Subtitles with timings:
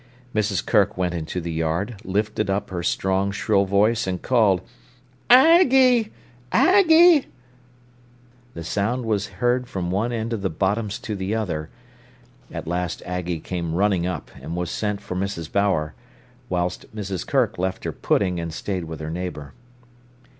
[0.33, 0.65] Mrs.
[0.65, 4.61] Kirk went into the yard, lifted up her strong, shrill voice, and called:
[5.29, 7.27] "Ag gie—Ag gie!"
[8.55, 11.69] The sound was heard from one end of the Bottoms to the other.
[12.51, 15.51] At last Aggie came running up, and was sent for Mrs.
[15.51, 15.93] Bower,
[16.49, 17.27] whilst Mrs.
[17.27, 19.53] Kirk left her pudding and stayed with her neighbour.